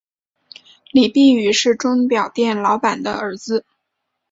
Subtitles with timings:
[0.93, 3.63] 李弼雨是钟表店老板的儿子。